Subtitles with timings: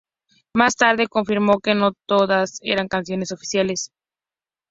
[0.55, 3.91] Más tarde, confirmó que no todas eran canciones oficiales.